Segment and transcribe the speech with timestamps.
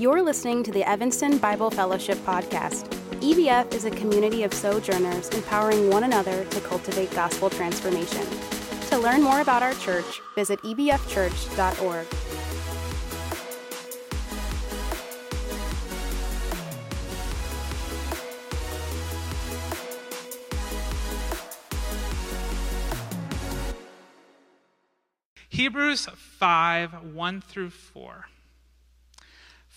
[0.00, 2.88] You're listening to the Evanston Bible Fellowship Podcast.
[3.20, 8.26] EBF is a community of sojourners empowering one another to cultivate gospel transformation.
[8.88, 12.06] To learn more about our church, visit ebfchurch.org.
[25.50, 28.24] Hebrews 5 1 through 4.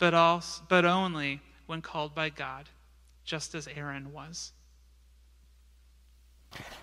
[0.00, 2.70] but, also, but only when called by God,
[3.22, 4.52] just as Aaron was.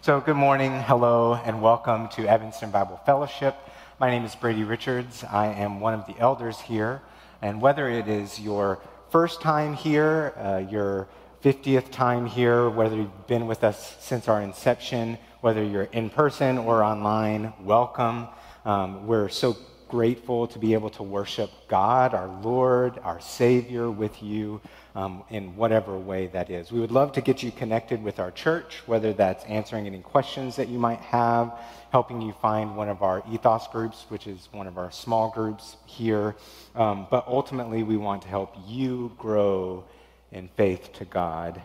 [0.01, 3.55] So, good morning, hello, and welcome to Evanston Bible Fellowship.
[3.99, 5.23] My name is Brady Richards.
[5.23, 7.01] I am one of the elders here.
[7.41, 8.79] And whether it is your
[9.09, 11.09] first time here, uh, your
[11.43, 16.59] 50th time here, whether you've been with us since our inception, whether you're in person
[16.59, 18.27] or online, welcome.
[18.63, 19.57] Um, we're so
[19.87, 24.61] grateful to be able to worship God, our Lord, our Savior, with you
[24.95, 26.71] um, in whatever way that is.
[26.71, 30.55] We would love to get you connected with our church, whether that's answering any questions
[30.55, 31.53] that you might have,
[31.91, 35.77] helping you find one of our ethos groups, which is one of our small groups
[35.85, 36.35] here.
[36.75, 39.83] Um, but ultimately, we want to help you grow
[40.31, 41.61] in faith to God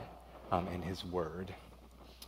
[0.51, 1.55] um, and His Word.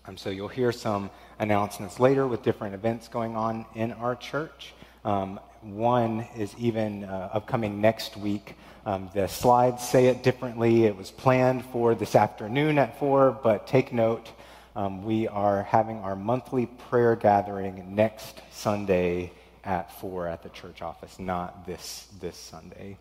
[0.06, 4.74] Um, so you'll hear some announcements later with different events going on in our church.
[5.04, 8.54] Um, one is even uh, upcoming next week.
[8.86, 10.84] Um, the slides say it differently.
[10.84, 14.30] It was planned for this afternoon at 4, but take note,
[14.76, 19.32] um, we are having our monthly prayer gathering next Sunday
[19.64, 22.98] at 4 at the church office, not this, this Sunday.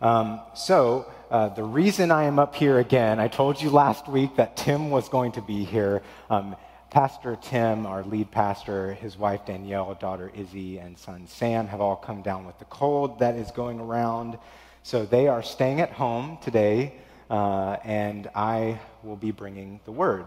[0.00, 4.36] Um, so, uh, the reason I am up here again, I told you last week
[4.36, 6.02] that Tim was going to be here.
[6.28, 6.56] Um,
[6.92, 11.96] pastor Tim, our lead pastor, his wife Danielle, daughter Izzy, and son Sam have all
[11.96, 14.36] come down with the cold that is going around.
[14.82, 16.96] So, they are staying at home today,
[17.30, 20.26] uh, and I will be bringing the word.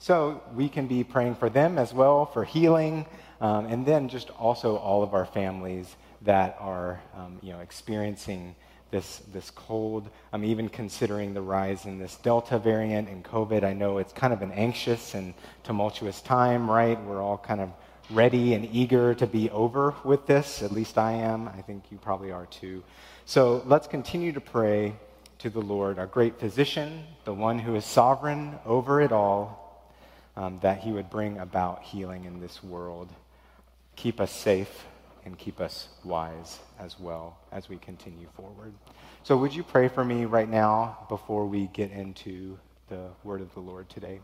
[0.00, 3.06] So, we can be praying for them as well for healing,
[3.40, 8.54] um, and then just also all of our families that are um, you know, experiencing
[8.92, 10.08] this, this cold.
[10.32, 13.64] I'm even considering the rise in this Delta variant and COVID.
[13.64, 17.02] I know it's kind of an anxious and tumultuous time, right?
[17.02, 17.70] We're all kind of
[18.10, 20.62] ready and eager to be over with this.
[20.62, 21.48] At least I am.
[21.48, 22.84] I think you probably are too.
[23.24, 24.94] So let's continue to pray
[25.38, 29.88] to the Lord, our great physician, the one who is sovereign over it all,
[30.36, 33.08] um, that he would bring about healing in this world.
[33.96, 34.84] Keep us safe
[35.24, 38.72] and keep us wise as well as we continue forward.
[39.22, 43.52] So, would you pray for me right now before we get into the word of
[43.54, 44.20] the Lord today?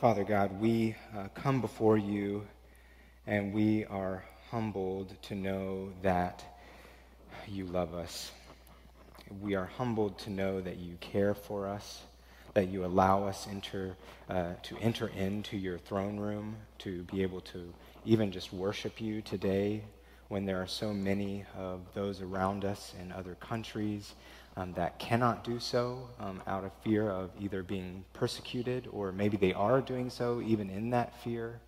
[0.00, 2.46] Father God, we uh, come before you
[3.26, 6.44] and we are humbled to know that
[7.48, 8.30] you love us.
[9.40, 12.02] We are humbled to know that you care for us
[12.56, 13.94] that you allow us enter,
[14.30, 17.70] uh, to enter into your throne room, to be able to
[18.06, 19.82] even just worship you today
[20.28, 24.14] when there are so many of those around us in other countries
[24.56, 29.36] um, that cannot do so um, out of fear of either being persecuted or maybe
[29.36, 31.60] they are doing so even in that fear.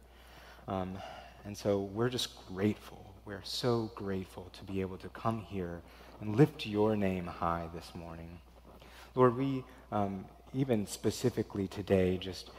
[0.69, 0.97] Um,
[1.45, 3.13] and so we're just grateful.
[3.27, 5.83] We're so grateful to be able to come here
[6.23, 8.39] and lift your name high this morning.
[9.15, 12.51] Lord, we um, even specifically today, just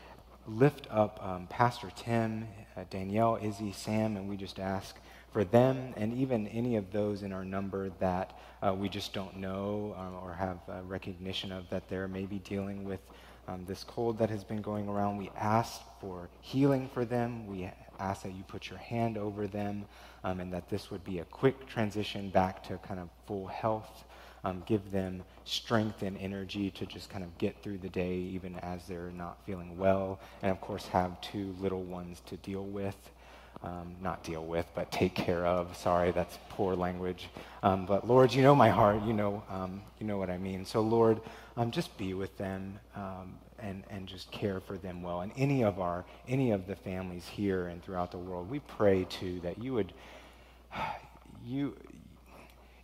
[0.48, 4.96] lift up um, Pastor Tim, uh, Danielle, Izzy, Sam, and we just ask
[5.32, 9.38] for them and even any of those in our number that uh, we just don't
[9.38, 13.00] know um, or have uh, recognition of that they're maybe dealing with
[13.48, 15.18] um, this cold that has been going around.
[15.18, 17.48] We ask for healing for them.
[17.48, 17.70] We
[18.00, 19.86] ask that you put your hand over them
[20.24, 24.04] um, and that this would be a quick transition back to kind of full health
[24.44, 28.56] um, give them strength and energy to just kind of get through the day, even
[28.60, 30.20] as they're not feeling well.
[30.42, 32.96] And of course, have two little ones to deal with.
[33.62, 35.76] Um, not deal with, but take care of.
[35.76, 37.28] Sorry, that's poor language.
[37.62, 39.04] Um, but Lord, you know my heart.
[39.04, 40.64] You know, um, you know what I mean.
[40.64, 41.20] So Lord,
[41.58, 45.22] um, just be with them um, and and just care for them well.
[45.22, 49.06] And any of our any of the families here and throughout the world, we pray
[49.10, 49.92] too that you would
[51.46, 51.76] you,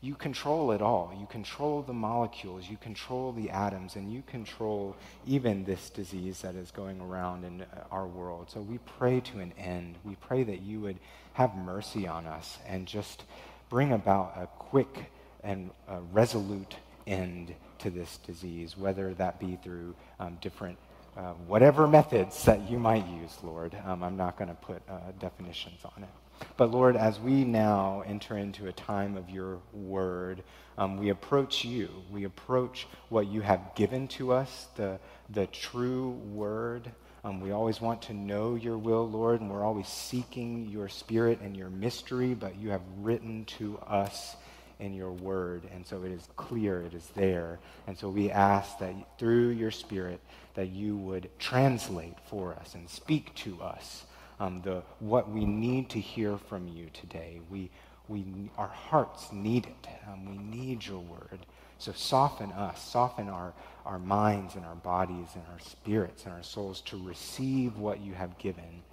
[0.05, 1.11] you control it all.
[1.19, 6.53] You control the molecules, you control the atoms, and you control even this disease that
[6.53, 8.51] is going around in our world.
[8.51, 9.95] So we pray to an end.
[10.03, 10.97] We pray that you would
[11.33, 13.23] have mercy on us and just
[13.69, 15.11] bring about a quick
[15.43, 16.75] and a resolute
[17.07, 20.77] end to this disease, whether that be through um, different,
[21.17, 23.75] uh, whatever methods that you might use, Lord.
[23.83, 26.09] Um, I'm not going to put uh, definitions on it.
[26.57, 30.43] But Lord, as we now enter into a time of your word,
[30.77, 31.89] um, we approach you.
[32.11, 34.99] We approach what you have given to us, the,
[35.29, 36.91] the true word.
[37.23, 41.39] Um, we always want to know your will, Lord, and we're always seeking your spirit
[41.41, 44.35] and your mystery, but you have written to us
[44.79, 45.63] in your word.
[45.73, 47.59] And so it is clear, it is there.
[47.87, 50.19] And so we ask that through your spirit,
[50.53, 54.05] that you would translate for us and speak to us
[54.39, 57.39] um, the, what we need to hear from you today.
[57.49, 57.69] We,
[58.07, 58.23] we,
[58.57, 59.89] our hearts need it.
[60.07, 61.39] Um, we need your word.
[61.77, 63.53] So soften us, soften our,
[63.85, 68.13] our minds and our bodies and our spirits and our souls to receive what you
[68.13, 68.83] have given.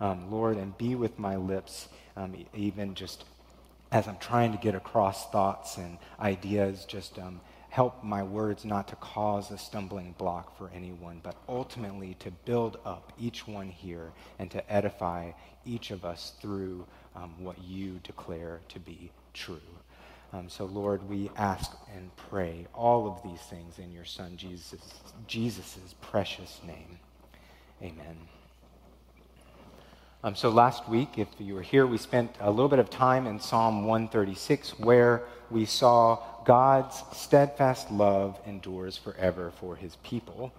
[0.00, 3.24] Um, Lord, and be with my lips, um, even just
[3.92, 7.40] as I'm trying to get across thoughts and ideas, just um,
[7.72, 12.76] help my words not to cause a stumbling block for anyone, but ultimately to build
[12.84, 15.32] up each one here and to edify
[15.64, 16.84] each of us through
[17.16, 19.56] um, what you declare to be true.
[20.34, 25.00] Um, so, Lord, we ask and pray all of these things in your Son, Jesus'
[25.26, 26.98] Jesus's precious name.
[27.82, 28.18] Amen.
[30.24, 33.26] Um, so last week, if you were here, we spent a little bit of time
[33.26, 40.52] in Psalm 136 where we saw God's steadfast love endures forever for his people.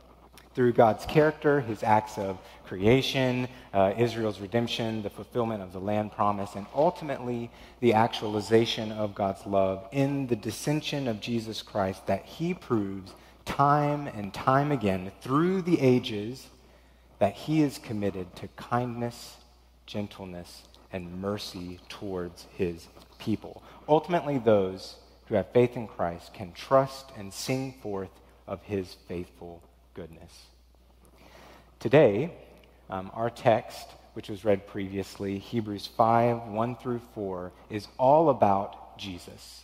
[0.53, 6.11] Through God's character, his acts of creation, uh, Israel's redemption, the fulfillment of the land
[6.11, 7.49] promise, and ultimately
[7.79, 13.13] the actualization of God's love in the dissension of Jesus Christ that he proves
[13.45, 16.47] time and time again through the ages
[17.19, 19.37] that he is committed to kindness
[19.85, 22.87] gentleness, and mercy towards his
[23.17, 23.63] people.
[23.87, 24.95] Ultimately, those
[25.27, 28.11] who have faith in Christ can trust and sing forth
[28.47, 29.63] of his faithful
[29.93, 30.31] goodness.
[31.79, 32.31] Today,
[32.89, 38.97] um, our text, which was read previously, Hebrews 5 1 through 4, is all about
[38.97, 39.63] Jesus.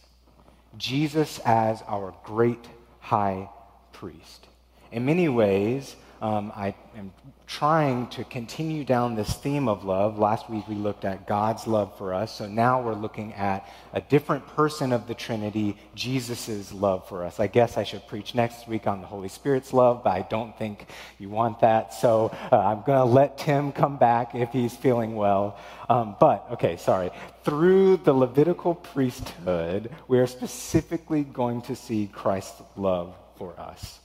[0.77, 2.65] Jesus as our great
[2.99, 3.49] high
[3.93, 4.47] priest.
[4.91, 7.11] In many ways, um, I am
[7.47, 10.19] trying to continue down this theme of love.
[10.19, 14.01] Last week we looked at God's love for us, so now we're looking at a
[14.01, 17.39] different person of the Trinity, Jesus' love for us.
[17.39, 20.55] I guess I should preach next week on the Holy Spirit's love, but I don't
[20.57, 20.85] think
[21.17, 25.15] you want that, so uh, I'm going to let Tim come back if he's feeling
[25.15, 25.57] well.
[25.89, 27.09] Um, but, okay, sorry.
[27.43, 33.99] Through the Levitical priesthood, we are specifically going to see Christ's love for us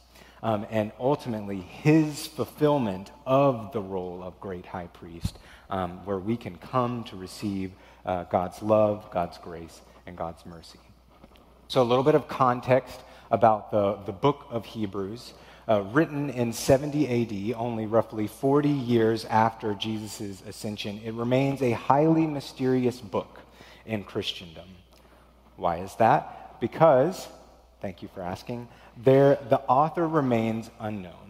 [0.45, 5.39] um, and ultimately his fulfillment of the role of great high priest,
[5.71, 7.73] um, where we can come to receive
[8.05, 10.79] uh, God's love, God's grace, and God's mercy.
[11.69, 13.01] So, a little bit of context
[13.31, 15.33] about the, the book of Hebrews.
[15.67, 21.71] Uh, written in 70 AD, only roughly 40 years after Jesus' ascension, it remains a
[21.71, 23.41] highly mysterious book
[23.87, 24.69] in Christendom.
[25.57, 26.61] Why is that?
[26.61, 27.27] Because,
[27.81, 31.25] thank you for asking, there, the author remains unknown.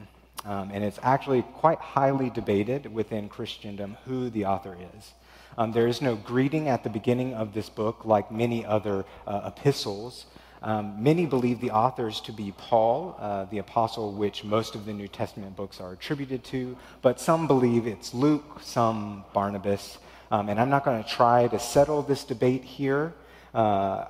[0.44, 5.12] Um, and it's actually quite highly debated within Christendom who the author is.
[5.56, 9.52] Um, there is no greeting at the beginning of this book like many other uh,
[9.56, 10.26] epistles.
[10.62, 14.92] Um, many believe the authors to be Paul, uh, the apostle which most of the
[14.92, 19.98] New Testament books are attributed to, but some believe it's Luke, some Barnabas.
[20.30, 23.14] Um, and I'm not going to try to settle this debate here.
[23.52, 24.04] Uh,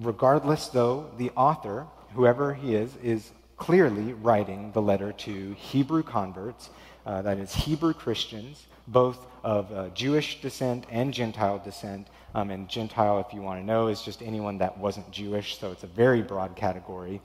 [0.00, 6.70] regardless, though, the author whoever he is, is clearly writing the letter to Hebrew converts,
[7.06, 12.08] uh, that is, Hebrew Christians, both of uh, Jewish descent and Gentile descent.
[12.34, 15.72] Um, and Gentile, if you want to know, is just anyone that wasn't Jewish, so
[15.72, 17.20] it's a very broad category.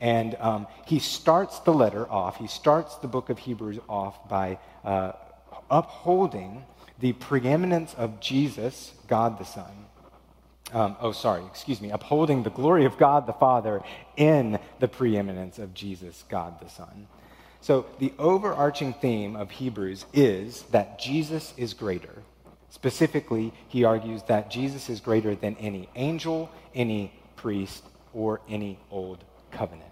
[0.00, 4.58] And um, he starts the letter off, he starts the book of Hebrews off by
[4.84, 5.12] uh,
[5.70, 6.64] upholding
[6.98, 9.85] the preeminence of Jesus, God the Son,
[10.72, 13.82] um, oh, sorry, excuse me, upholding the glory of God the Father
[14.16, 17.06] in the preeminence of Jesus, God the Son.
[17.60, 22.22] So, the overarching theme of Hebrews is that Jesus is greater.
[22.70, 29.24] Specifically, he argues that Jesus is greater than any angel, any priest, or any old
[29.50, 29.90] covenant.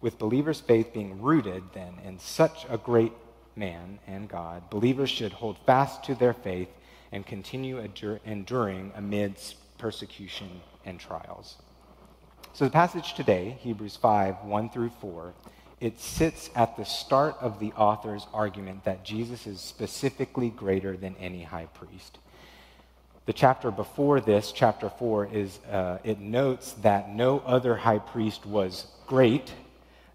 [0.00, 3.12] With believers' faith being rooted, then, in such a great
[3.56, 6.68] man and God, believers should hold fast to their faith
[7.10, 7.78] and continue
[8.24, 11.56] enduring amidst persecution and trials.
[12.52, 15.32] So, the passage today, Hebrews 5 1 through 4,
[15.80, 21.14] it sits at the start of the author's argument that Jesus is specifically greater than
[21.20, 22.18] any high priest.
[23.26, 28.46] The chapter before this, chapter 4, is uh, it notes that no other high priest
[28.46, 29.52] was great,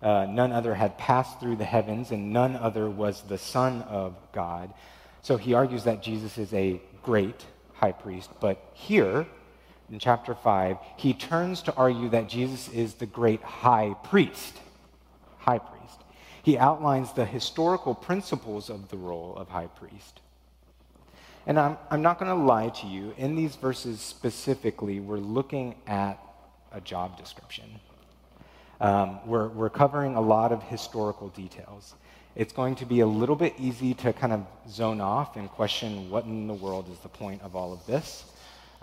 [0.01, 4.15] uh, none other had passed through the heavens, and none other was the Son of
[4.33, 4.73] God.
[5.21, 8.29] So he argues that Jesus is a great high priest.
[8.41, 9.25] But here,
[9.91, 14.57] in chapter 5, he turns to argue that Jesus is the great high priest.
[15.39, 16.01] High priest.
[16.41, 20.21] He outlines the historical principles of the role of high priest.
[21.45, 25.75] And I'm, I'm not going to lie to you, in these verses specifically, we're looking
[25.87, 26.17] at
[26.71, 27.65] a job description.
[28.79, 31.95] Um, we're, we're covering a lot of historical details.
[32.35, 36.09] It's going to be a little bit easy to kind of zone off and question
[36.09, 38.25] what in the world is the point of all of this.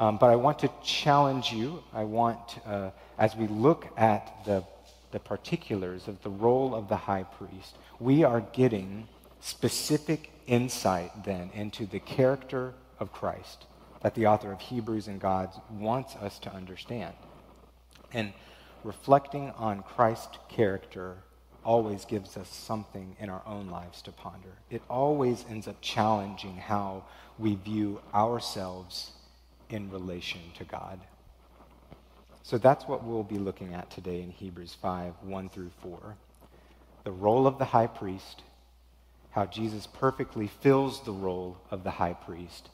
[0.01, 1.85] Um, but I want to challenge you.
[1.93, 2.89] I want, uh,
[3.19, 4.65] as we look at the,
[5.13, 9.09] the particulars of the role of the high priest, we are getting
[9.41, 13.67] specific insight then into the character of Christ
[14.01, 17.13] that the author of Hebrews and God wants us to understand.
[18.15, 18.33] And
[18.83, 21.17] reflecting on Christ's character
[21.63, 24.55] always gives us something in our own lives to ponder.
[24.71, 27.05] It always ends up challenging how
[27.39, 29.13] we view ourselves
[29.73, 31.01] in relation to God.
[32.43, 36.17] So that's what we'll be looking at today in Hebrews 5 1 through 4.
[37.05, 38.43] The role of the high priest
[39.31, 42.69] how Jesus perfectly fills the role of the high priest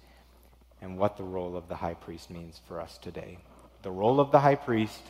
[0.81, 3.39] and what the role of the high priest means for us today.
[3.83, 5.03] The role of the high priest,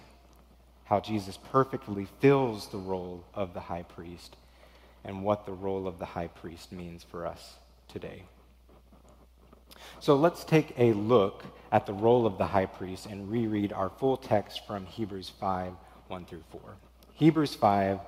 [0.85, 4.37] how Jesus perfectly fills the role of the high priest,
[5.05, 7.55] and what the role of the high priest means for us
[7.89, 8.25] today.
[10.01, 13.91] So let's take a look at the role of the high priest and reread our
[13.91, 15.73] full text from Hebrews 5
[16.09, 16.61] 1 through 4.
[17.15, 17.99] Hebrews 5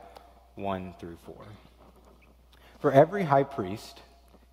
[0.55, 1.35] 1 through 4.
[2.81, 4.01] For every high priest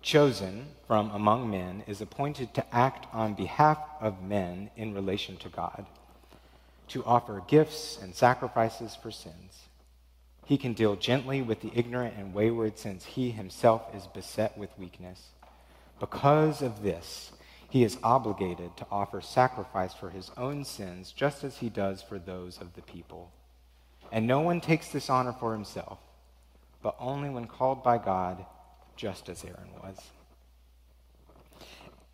[0.02, 5.48] chosen from among men is appointed to act on behalf of men in relation to
[5.48, 5.86] God,
[6.88, 9.66] to offer gifts and sacrifices for sins.
[10.44, 14.78] He can deal gently with the ignorant and wayward since he himself is beset with
[14.78, 15.30] weakness.
[15.98, 17.32] Because of this,
[17.68, 22.18] he is obligated to offer sacrifice for his own sins just as he does for
[22.18, 23.30] those of the people.
[24.12, 25.98] And no one takes this honor for himself
[26.86, 28.46] but only when called by God,
[28.94, 29.98] just as Aaron was.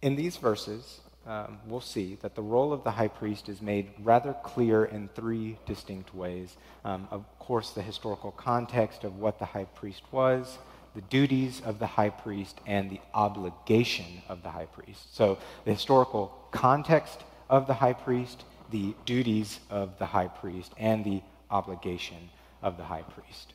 [0.01, 3.91] In these verses, um, we'll see that the role of the high priest is made
[4.03, 6.57] rather clear in three distinct ways.
[6.87, 10.57] Um, of course, the historical context of what the high priest was,
[10.95, 15.15] the duties of the high priest, and the obligation of the high priest.
[15.15, 21.05] So, the historical context of the high priest, the duties of the high priest, and
[21.05, 22.31] the obligation
[22.63, 23.53] of the high priest.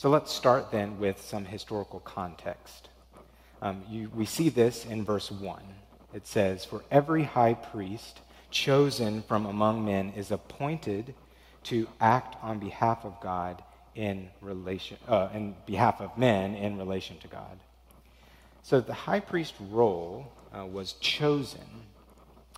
[0.00, 2.88] So let's start then with some historical context.
[3.60, 5.62] Um, you, we see this in verse 1.
[6.14, 8.20] It says, For every high priest
[8.50, 11.14] chosen from among men is appointed
[11.64, 13.62] to act on behalf of God
[13.94, 17.58] in relation, uh, in behalf of men in relation to God.
[18.62, 21.84] So the high priest role uh, was chosen,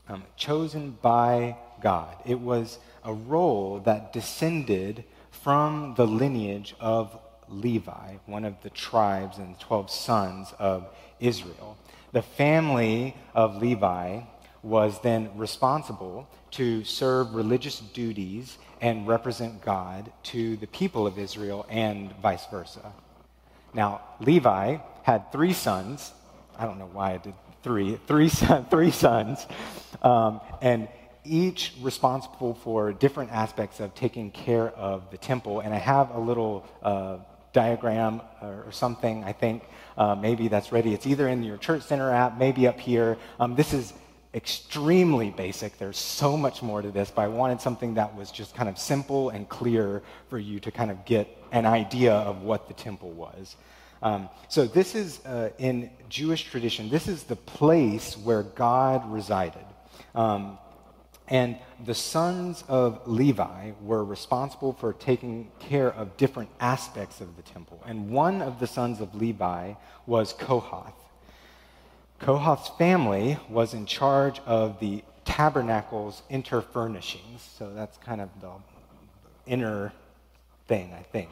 [0.08, 2.16] um, chosen by God.
[2.26, 9.38] It was a role that descended from the lineage of Levi, one of the tribes
[9.38, 10.88] and 12 sons of
[11.20, 11.76] Israel.
[12.12, 14.20] The family of Levi
[14.62, 21.66] was then responsible to serve religious duties and represent God to the people of Israel
[21.68, 22.92] and vice versa.
[23.74, 26.12] Now, Levi had three sons.
[26.58, 29.46] I don't know why I did three, three, son, three sons.
[30.02, 30.88] Um, and
[31.24, 35.60] each responsible for different aspects of taking care of the temple.
[35.60, 37.18] And I have a little uh,
[37.52, 39.62] diagram or, something, I think
[39.96, 40.94] uh, maybe that's ready.
[40.94, 43.18] It's either in your Church Center app, maybe up here.
[43.38, 43.92] Um, this is
[44.34, 45.78] extremely basic.
[45.78, 48.78] There's so much more to this, but I wanted something that was just kind of
[48.78, 53.10] simple and clear for you to kind of get an idea of what the temple
[53.10, 53.56] was.
[54.02, 59.64] Um, so, this is uh, in Jewish tradition, this is the place where God resided.
[60.14, 60.58] Um,
[61.28, 67.42] and the sons of Levi were responsible for taking care of different aspects of the
[67.42, 67.80] temple.
[67.86, 69.74] And one of the sons of Levi
[70.06, 71.01] was Kohath.
[72.22, 77.40] Kohath's family was in charge of the tabernacle's interfurnishings.
[77.58, 78.52] So that's kind of the
[79.44, 79.92] inner
[80.68, 81.30] thing, I think.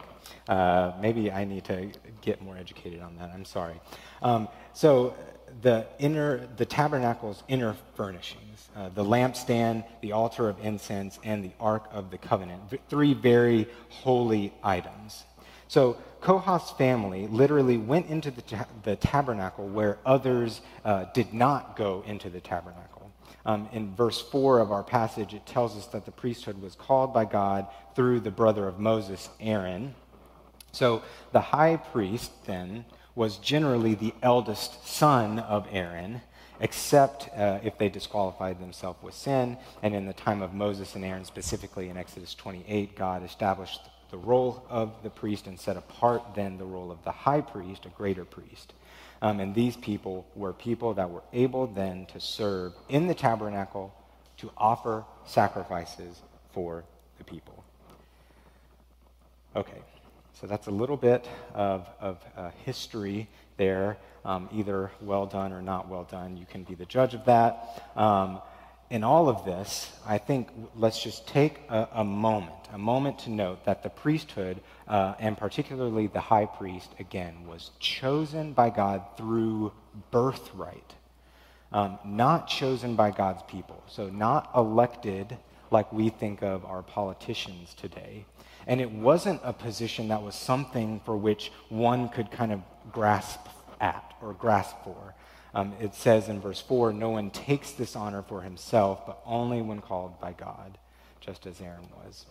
[0.49, 1.91] Uh, maybe I need to
[2.23, 3.31] get more educated on that.
[3.33, 3.81] I'm sorry.
[4.21, 5.15] Um, so
[5.63, 11.53] the inner, the tabernacle's inner furnishings, uh, the lampstand, the altar of incense, and the
[11.61, 15.23] ark of the covenant, three very holy items.
[15.69, 21.77] So Kohath's family literally went into the, ta- the tabernacle where others uh, did not
[21.77, 23.11] go into the tabernacle.
[23.47, 27.15] Um, in verse 4 of our passage, it tells us that the priesthood was called
[27.15, 29.95] by God through the brother of Moses, Aaron.
[30.73, 32.85] So the high priest then
[33.15, 36.21] was generally the eldest son of Aaron,
[36.61, 39.57] except uh, if they disqualified themselves with sin.
[39.83, 44.19] And in the time of Moses and Aaron, specifically in Exodus 28, God established the
[44.19, 47.89] role of the priest and set apart then the role of the high priest, a
[47.91, 48.75] greater priest.
[49.23, 53.95] Um, and these people were people that were able then to serve in the tabernacle
[54.39, 56.85] to offer sacrifices for
[57.19, 57.63] the people.
[59.55, 59.83] Okay,
[60.41, 65.63] so that's a little bit of, of uh, history there, um, either well done or
[65.63, 66.37] not well done.
[66.37, 67.83] You can be the judge of that.
[67.97, 68.41] Um,
[68.91, 73.31] in all of this, I think let's just take a, a moment, a moment to
[73.31, 79.03] note that the priesthood, uh, and particularly the high priest, again, was chosen by God
[79.17, 79.73] through
[80.11, 80.95] birthright,
[81.73, 83.81] um, not chosen by God's people.
[83.87, 85.39] So, not elected
[85.71, 88.27] like we think of our politicians today.
[88.67, 92.61] And it wasn't a position that was something for which one could kind of
[92.93, 93.41] grasp
[93.81, 95.15] at or grasp for.
[95.55, 99.63] Um, it says in verse 4 no one takes this honor for himself, but only
[99.63, 100.79] when called by God,
[101.21, 102.27] just as Aaron was.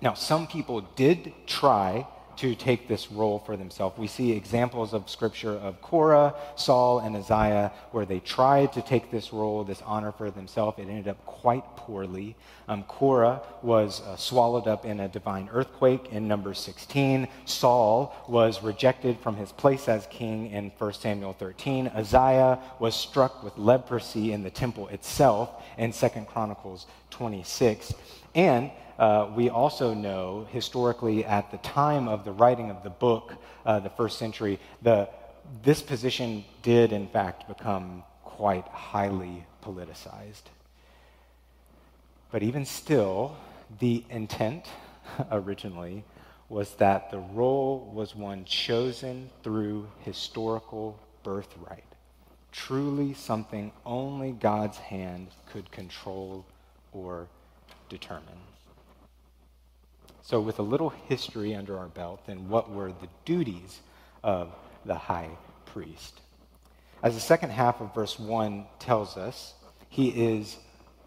[0.00, 2.06] Now, some people did try
[2.38, 3.98] to take this role for themselves.
[3.98, 9.10] We see examples of scripture of Korah, Saul, and Uzziah where they tried to take
[9.10, 10.78] this role, this honor for themselves.
[10.78, 12.36] It ended up quite poorly.
[12.68, 17.28] Um, Korah was uh, swallowed up in a divine earthquake in Numbers 16.
[17.44, 21.88] Saul was rejected from his place as king in 1 Samuel 13.
[21.88, 27.94] Uzziah was struck with leprosy in the temple itself in 2 Chronicles 26.
[28.34, 33.34] And uh, we also know historically at the time of the writing of the book,
[33.66, 35.08] uh, the first century, the,
[35.62, 40.42] this position did in fact become quite highly politicized.
[42.30, 43.36] But even still,
[43.80, 44.66] the intent
[45.30, 46.04] originally
[46.48, 51.84] was that the role was one chosen through historical birthright,
[52.52, 56.44] truly something only God's hand could control
[56.92, 57.26] or
[57.88, 58.53] determine.
[60.26, 63.80] So, with a little history under our belt, then what were the duties
[64.22, 64.50] of
[64.86, 65.28] the high
[65.66, 66.18] priest?
[67.02, 69.52] As the second half of verse 1 tells us,
[69.90, 70.56] he is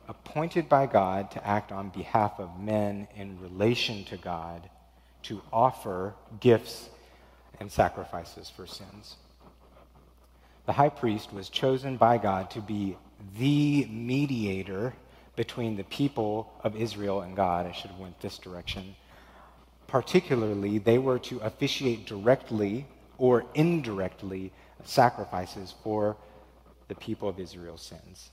[0.08, 4.70] appointed by God to act on behalf of men in relation to God
[5.24, 6.88] to offer gifts
[7.60, 9.16] and sacrifices for sins.
[10.68, 12.96] The high priest was chosen by God to be
[13.40, 14.94] the mediator
[15.36, 17.66] between the people of Israel and God.
[17.66, 18.96] I should have went this direction
[19.88, 22.86] particularly, they were to officiate directly
[23.18, 24.52] or indirectly
[24.84, 26.18] sacrifices for
[26.88, 28.32] the people of Israel's sins.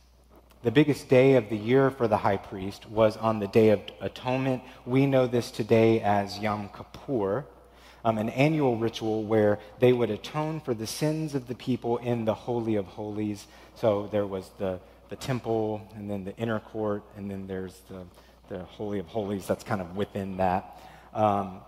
[0.63, 3.81] The biggest day of the year for the high priest was on the Day of
[4.01, 4.63] Atonement.
[4.87, 7.45] We know this today as Yom Kippur,
[8.05, 12.25] um, an annual ritual where they would atone for the sins of the people in
[12.25, 13.47] the Holy of Holies.
[13.75, 18.05] So there was the, the temple, and then the inner court, and then there's the,
[18.49, 20.81] the Holy of Holies that's kind of within that.
[21.15, 21.61] Um,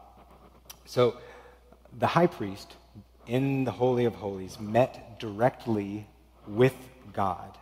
[0.85, 1.17] so
[1.99, 2.75] the high priest
[3.27, 6.07] in the Holy of Holies met directly
[6.47, 6.75] with
[7.13, 7.57] God,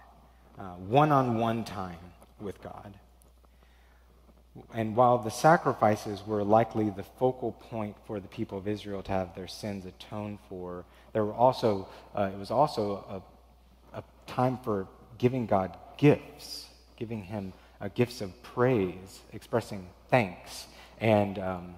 [0.89, 1.99] one on one time
[2.41, 2.95] with God.
[4.73, 9.13] And while the sacrifices were likely the focal point for the people of Israel to
[9.13, 13.05] have their sins atoned for, there were also, uh, it was also
[13.95, 14.87] a, a, time for
[15.19, 20.67] giving God gifts, giving Him uh, gifts of praise, expressing thanks
[21.05, 21.75] and um,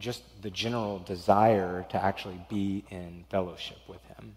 [0.00, 4.36] just the general desire to actually be in fellowship with him.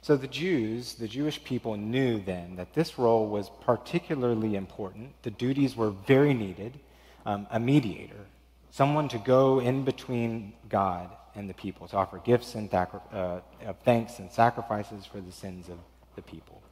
[0.00, 5.10] So the Jews, the Jewish people, knew then that this role was particularly important.
[5.22, 6.78] The duties were very needed.
[7.26, 8.24] Um, a mediator,
[8.70, 13.76] someone to go in between God and the people, to offer gifts and uh, of
[13.84, 15.78] thanks and sacrifices for the sins of
[16.14, 16.62] the people.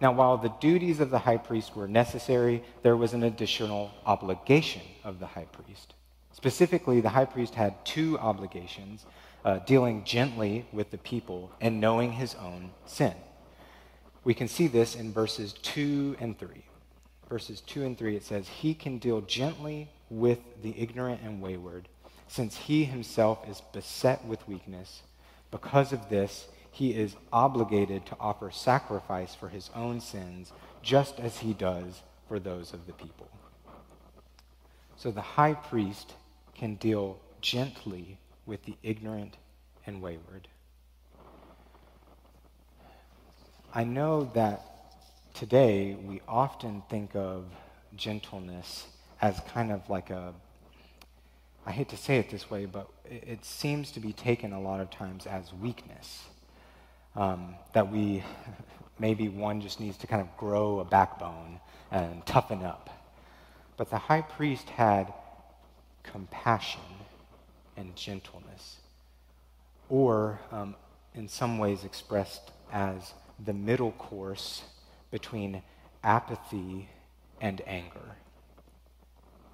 [0.00, 4.82] Now, while the duties of the high priest were necessary, there was an additional obligation
[5.04, 5.94] of the high priest.
[6.32, 9.06] Specifically, the high priest had two obligations
[9.44, 13.14] uh, dealing gently with the people and knowing his own sin.
[14.24, 16.48] We can see this in verses 2 and 3.
[17.28, 21.88] Verses 2 and 3, it says, He can deal gently with the ignorant and wayward,
[22.26, 25.02] since he himself is beset with weakness.
[25.50, 30.50] Because of this, he is obligated to offer sacrifice for his own sins,
[30.82, 33.28] just as he does for those of the people.
[34.96, 36.14] So the high priest
[36.52, 39.36] can deal gently with the ignorant
[39.86, 40.48] and wayward.
[43.72, 44.60] I know that
[45.32, 47.44] today we often think of
[47.94, 48.86] gentleness
[49.22, 50.34] as kind of like a,
[51.64, 54.80] I hate to say it this way, but it, seems to be taken a lot
[54.80, 56.24] of times as weakness.
[57.16, 58.24] Um, that we,
[58.98, 62.90] maybe one just needs to kind of grow a backbone and toughen up.
[63.76, 65.12] But the high priest had
[66.02, 66.80] compassion
[67.76, 68.76] and gentleness,
[69.88, 70.76] or um,
[71.14, 74.62] in some ways expressed as the middle course
[75.10, 75.62] between
[76.02, 76.88] apathy
[77.40, 78.16] and anger.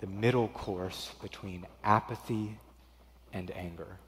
[0.01, 2.59] The middle course between apathy
[3.33, 3.99] and anger.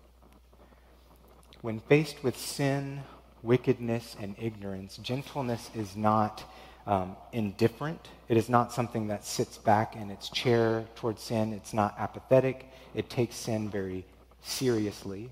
[1.60, 3.02] When faced with sin,
[3.42, 6.44] wickedness, and ignorance, gentleness is not
[6.86, 8.08] um, indifferent.
[8.28, 11.52] It is not something that sits back in its chair towards sin.
[11.52, 12.68] It's not apathetic.
[12.94, 14.04] It takes sin very
[14.42, 15.30] seriously.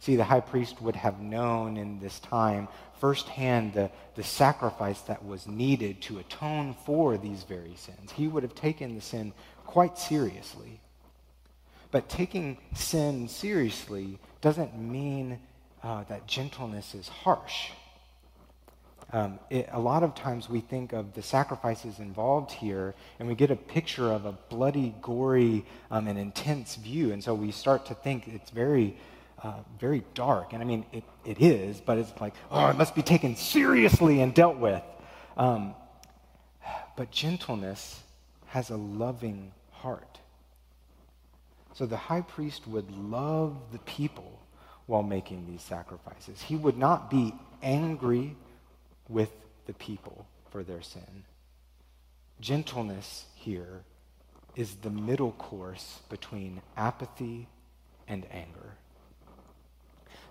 [0.00, 2.68] See, the high priest would have known in this time
[3.00, 8.12] firsthand the, the sacrifice that was needed to atone for these very sins.
[8.12, 9.32] He would have taken the sin
[9.66, 10.80] quite seriously.
[11.90, 15.40] But taking sin seriously doesn't mean
[15.82, 17.70] uh, that gentleness is harsh.
[19.10, 23.34] Um, it, a lot of times we think of the sacrifices involved here and we
[23.34, 27.12] get a picture of a bloody, gory, um, and intense view.
[27.12, 28.98] And so we start to think it's very,
[29.42, 30.52] uh, very dark.
[30.52, 34.20] And I mean, it, it is, but it's like, oh, it must be taken seriously
[34.20, 34.82] and dealt with.
[35.38, 35.74] Um,
[36.96, 38.02] but gentleness
[38.48, 40.18] has a loving heart.
[41.72, 44.38] So the high priest would love the people
[44.88, 46.42] while making these sacrifices.
[46.42, 48.34] He would not be angry
[49.06, 49.30] with
[49.66, 51.24] the people for their sin.
[52.40, 53.82] Gentleness here
[54.56, 57.48] is the middle course between apathy
[58.08, 58.72] and anger.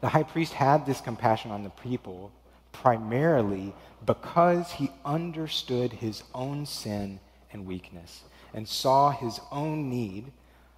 [0.01, 2.31] The high priest had this compassion on the people
[2.71, 3.73] primarily
[4.05, 7.19] because he understood his own sin
[7.51, 8.23] and weakness
[8.55, 10.31] and saw his own need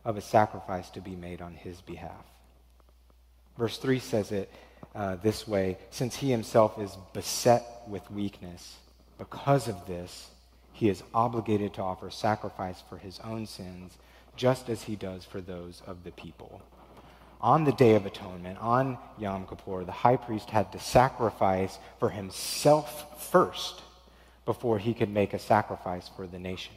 [0.04, 2.26] of a sacrifice to be made on his behalf.
[3.60, 4.50] Verse 3 says it
[4.95, 8.78] uh, this way since he himself is beset with weakness,
[9.17, 10.30] because of this,
[10.72, 13.98] he is obligated to offer sacrifice for his own sins,
[14.38, 16.62] just as he does for those of the people.
[17.41, 22.12] On the Day of Atonement, on Yom Kippur, the high priest had to sacrifice for
[22.12, 23.82] himself first
[24.45, 26.74] before he could make a sacrifice for the nation.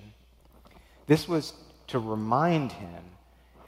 [1.07, 1.53] This was
[1.89, 3.05] to remind him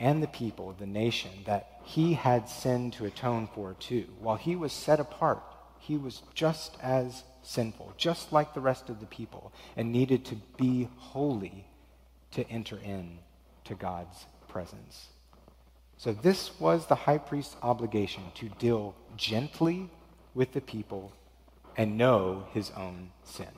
[0.00, 4.07] and the people, of the nation, that he had sin to atone for too.
[4.20, 5.42] While he was set apart,
[5.78, 10.37] he was just as sinful, just like the rest of the people, and needed to
[10.57, 11.66] be holy
[12.33, 13.18] to enter in
[13.64, 15.09] to God's presence.
[15.96, 19.88] So this was the high priest's obligation to deal gently
[20.35, 21.12] with the people
[21.76, 23.48] and know his own sin.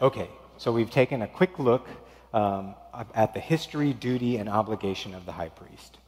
[0.00, 1.86] Okay, so we've taken a quick look
[2.32, 2.74] um,
[3.14, 5.98] at the history, duty, and obligation of the high priest.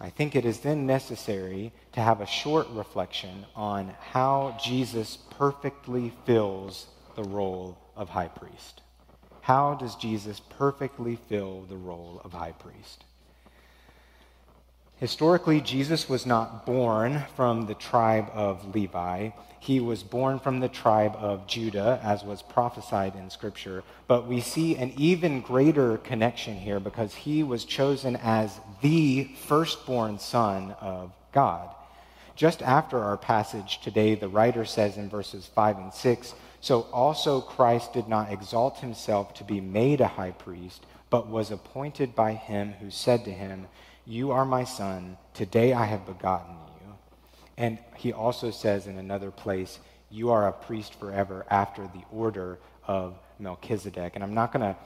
[0.00, 6.12] I think it is then necessary to have a short reflection on how Jesus perfectly
[6.24, 8.80] fills the role of high priest.
[9.42, 13.04] How does Jesus perfectly fill the role of high priest?
[15.00, 19.30] Historically, Jesus was not born from the tribe of Levi.
[19.58, 23.82] He was born from the tribe of Judah, as was prophesied in Scripture.
[24.08, 30.18] But we see an even greater connection here because he was chosen as the firstborn
[30.18, 31.70] son of God.
[32.36, 37.40] Just after our passage today, the writer says in verses 5 and 6 So also
[37.40, 42.34] Christ did not exalt himself to be made a high priest, but was appointed by
[42.34, 43.66] him who said to him,
[44.06, 45.16] you are my son.
[45.34, 46.94] Today I have begotten you.
[47.56, 49.78] And he also says in another place,
[50.10, 54.12] You are a priest forever after the order of Melchizedek.
[54.14, 54.76] And I'm not going to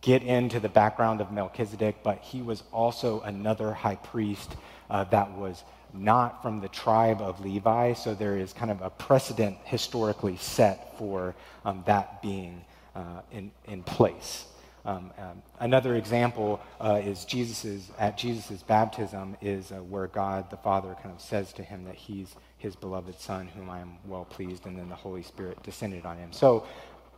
[0.00, 4.56] get into the background of Melchizedek, but he was also another high priest
[4.88, 7.94] uh, that was not from the tribe of Levi.
[7.94, 13.50] So there is kind of a precedent historically set for um, that being uh, in,
[13.66, 14.44] in place.
[14.84, 20.56] Um, um, another example uh, is Jesus's, at Jesus' baptism is uh, where God the
[20.56, 24.24] Father kind of says to him that he's his beloved Son, whom I am well
[24.24, 26.32] pleased, and then the Holy Spirit descended on him.
[26.32, 26.66] So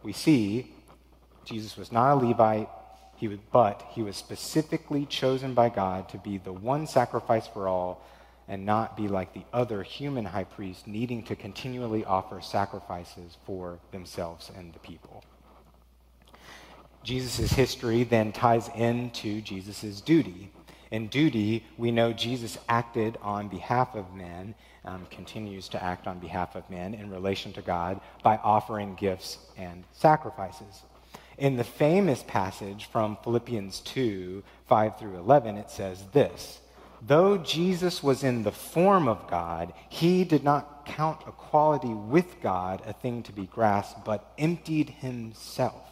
[0.02, 0.72] we see
[1.44, 2.68] Jesus was not a Levite,
[3.16, 7.68] he was, but he was specifically chosen by God to be the one sacrifice for
[7.68, 8.04] all,
[8.48, 13.78] and not be like the other human high priests needing to continually offer sacrifices for
[13.92, 15.22] themselves and the people.
[17.02, 20.50] Jesus' history then ties into Jesus' duty.
[20.90, 26.18] In duty, we know Jesus acted on behalf of men, um, continues to act on
[26.18, 30.82] behalf of men in relation to God by offering gifts and sacrifices.
[31.38, 36.60] In the famous passage from Philippians 2 5 through 11, it says this
[37.00, 42.82] Though Jesus was in the form of God, he did not count equality with God
[42.86, 45.91] a thing to be grasped, but emptied himself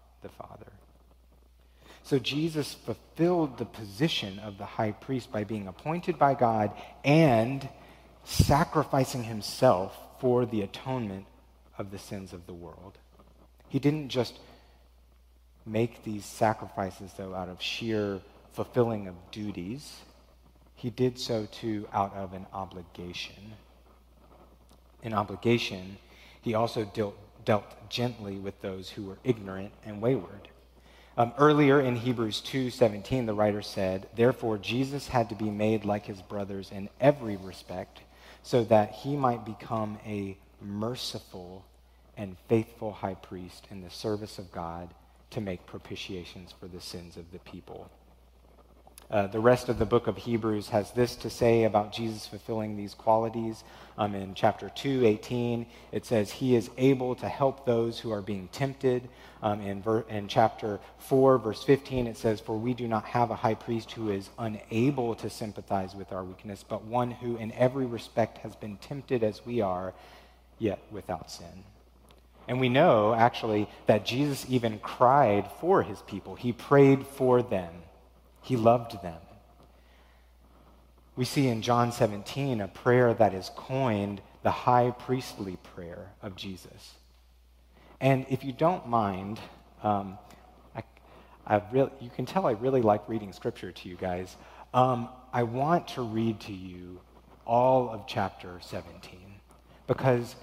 [0.21, 0.71] the Father.
[2.03, 6.71] So Jesus fulfilled the position of the high priest by being appointed by God
[7.03, 7.67] and
[8.23, 11.25] sacrificing himself for the atonement
[11.77, 12.97] of the sins of the world.
[13.69, 14.39] He didn't just
[15.65, 18.19] make these sacrifices, though, out of sheer
[18.51, 20.01] fulfilling of duties.
[20.75, 23.53] He did so, too, out of an obligation.
[25.03, 25.97] An obligation,
[26.41, 30.49] he also dealt, dealt gently with those who were ignorant and wayward.
[31.17, 36.05] Um, earlier in Hebrews 2:17, the writer said, "Therefore Jesus had to be made like
[36.05, 38.01] his brothers in every respect,
[38.43, 41.65] so that he might become a merciful
[42.15, 44.93] and faithful high priest in the service of God
[45.31, 47.89] to make propitiations for the sins of the people."
[49.11, 52.77] Uh, the rest of the book of Hebrews has this to say about Jesus fulfilling
[52.77, 53.65] these qualities.
[53.97, 58.21] Um, in chapter 2, 18, it says, He is able to help those who are
[58.21, 59.09] being tempted.
[59.43, 63.31] Um, in, ver- in chapter 4, verse 15, it says, For we do not have
[63.31, 67.51] a high priest who is unable to sympathize with our weakness, but one who in
[67.51, 69.93] every respect has been tempted as we are,
[70.57, 71.65] yet without sin.
[72.47, 77.73] And we know, actually, that Jesus even cried for his people, he prayed for them.
[78.41, 79.19] He loved them.
[81.15, 86.35] We see in John 17 a prayer that is coined the high priestly prayer of
[86.35, 86.95] Jesus.
[87.99, 89.39] And if you don't mind,
[89.83, 90.17] um,
[90.75, 90.83] I,
[91.45, 94.35] I really, you can tell I really like reading scripture to you guys.
[94.73, 96.99] Um, I want to read to you
[97.45, 99.19] all of chapter 17
[99.85, 100.35] because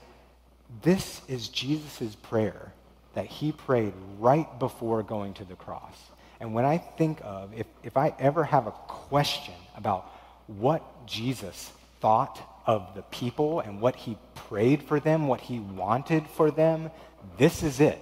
[0.83, 2.73] this is Jesus' prayer
[3.15, 5.97] that he prayed right before going to the cross.
[6.40, 10.11] And when I think of, if, if I ever have a question about
[10.46, 11.70] what Jesus
[12.01, 16.90] thought of the people and what he prayed for them, what he wanted for them,
[17.38, 17.98] this is it.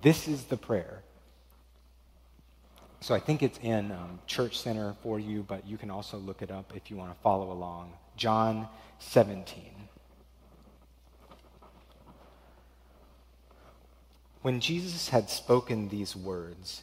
[0.00, 1.02] This is the prayer.
[3.00, 6.42] So I think it's in um, Church Center for you, but you can also look
[6.42, 7.92] it up if you want to follow along.
[8.16, 9.54] John 17.
[14.42, 16.82] When Jesus had spoken these words,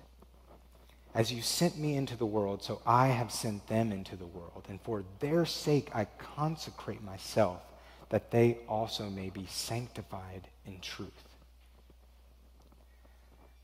[1.13, 4.65] As you sent me into the world, so I have sent them into the world.
[4.69, 7.61] And for their sake I consecrate myself
[8.09, 11.09] that they also may be sanctified in truth.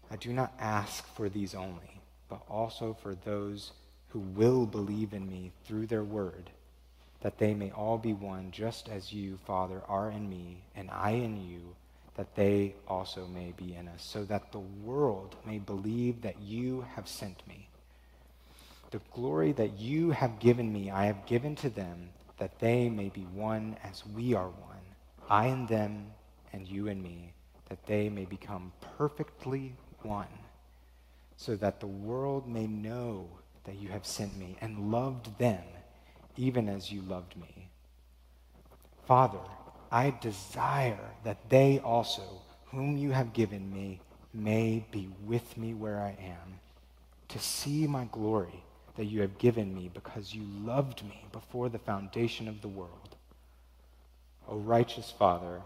[0.09, 3.71] I do not ask for these only, but also for those
[4.09, 6.49] who will believe in me through their word,
[7.21, 11.11] that they may all be one, just as you, Father, are in me, and I
[11.11, 11.75] in you,
[12.17, 16.85] that they also may be in us, so that the world may believe that you
[16.95, 17.69] have sent me.
[18.91, 23.09] The glory that you have given me, I have given to them that they may
[23.09, 24.85] be one as we are one,
[25.29, 26.07] I and them,
[26.53, 27.33] and you and me,
[27.69, 30.27] that they may become perfectly one,
[31.35, 33.27] so that the world may know
[33.65, 35.63] that you have sent me and loved them,
[36.35, 37.69] even as you loved me.
[39.05, 39.39] Father,
[39.91, 44.01] I desire that they also, whom you have given me,
[44.33, 46.59] may be with me where I am,
[47.29, 48.63] to see my glory
[48.97, 53.15] that you have given me because you loved me before the foundation of the world.
[54.47, 55.61] O righteous Father,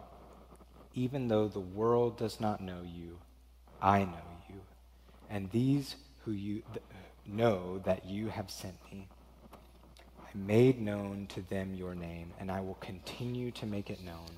[0.93, 3.17] even though the world does not know you,
[3.81, 4.61] I know you,
[5.29, 6.83] and these who you th-
[7.25, 9.07] know that you have sent me.
[10.33, 14.29] I made known to them your name, and I will continue to make it known,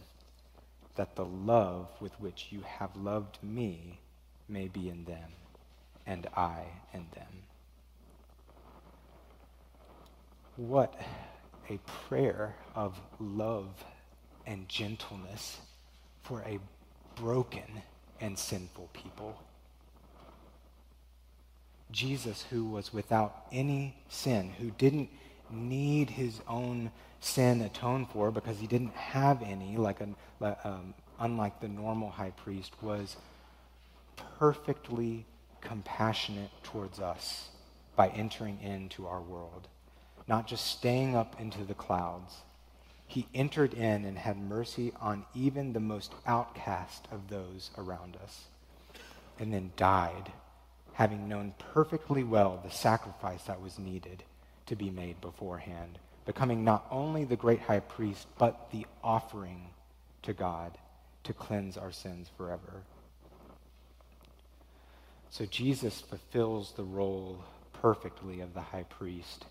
[0.96, 4.00] that the love with which you have loved me
[4.48, 5.32] may be in them,
[6.06, 7.28] and I in them.
[10.56, 11.00] What
[11.70, 13.84] a prayer of love
[14.46, 15.58] and gentleness
[16.22, 16.60] for a
[17.16, 17.82] broken
[18.20, 19.42] and sinful people.
[21.92, 25.10] Jesus, who was without any sin, who didn't
[25.54, 31.60] need his own sin atoned for because he didn't have any, like a, um, unlike
[31.62, 33.16] the normal high priest, was
[34.38, 35.26] perfectly
[35.62, 37.50] compassionate towards us
[37.96, 39.68] by entering into our world.
[40.28, 42.38] Not just staying up into the clouds.
[43.08, 48.46] He entered in and had mercy on even the most outcast of those around us,
[49.40, 50.32] and then died,
[50.94, 54.24] having known perfectly well the sacrifice that was needed
[54.66, 59.70] to be made beforehand, becoming not only the great high priest, but the offering
[60.24, 60.78] to God
[61.24, 62.84] to cleanse our sins forever.
[65.30, 69.46] So Jesus fulfills the role perfectly of the high priest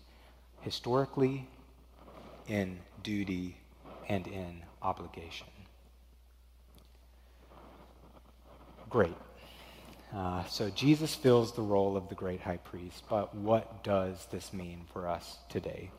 [0.61, 1.47] historically,
[2.47, 3.57] in duty,
[4.07, 5.47] and in obligation.
[8.89, 9.15] Great.
[10.13, 14.53] Uh, so Jesus fills the role of the great high priest, but what does this
[14.53, 15.89] mean for us today?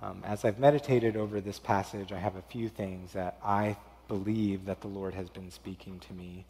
[0.00, 4.66] Um, as I've meditated over this passage, I have a few things that I believe
[4.66, 6.44] that the Lord has been speaking to me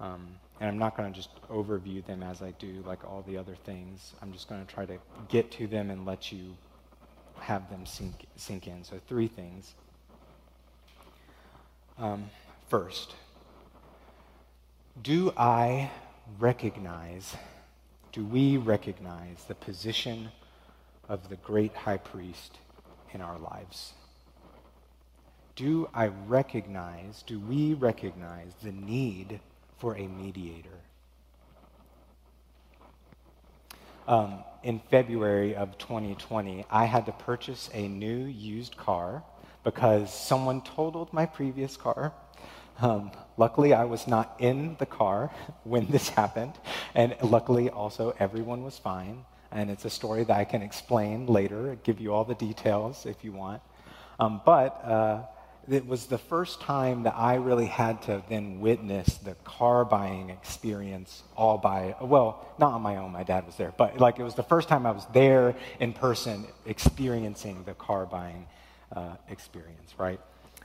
[0.00, 0.26] um,
[0.60, 3.56] and I'm not going to just overview them as I do like all the other
[3.64, 4.12] things.
[4.20, 6.56] I'm just going to try to get to them and let you
[7.40, 8.84] have them sink, sink in.
[8.84, 9.74] So, three things.
[11.98, 12.28] Um,
[12.68, 13.14] first,
[15.02, 15.90] do I
[16.38, 17.36] recognize,
[18.12, 20.30] do we recognize the position
[21.08, 22.58] of the great high priest
[23.12, 23.92] in our lives?
[25.56, 29.40] Do I recognize, do we recognize the need
[29.84, 30.80] for a mediator.
[34.08, 39.22] Um, in February of 2020, I had to purchase a new used car
[39.62, 42.12] because someone totaled my previous car.
[42.80, 45.30] Um, luckily, I was not in the car
[45.64, 46.54] when this happened,
[46.94, 49.24] and luckily, also, everyone was fine.
[49.52, 53.22] And it's a story that I can explain later, give you all the details if
[53.22, 53.62] you want.
[54.18, 55.22] Um, but uh,
[55.68, 60.30] it was the first time that I really had to then witness the car buying
[60.30, 64.24] experience all by, well, not on my own, my dad was there, but like it
[64.24, 68.46] was the first time I was there in person experiencing the car buying
[68.94, 70.20] uh, experience, right?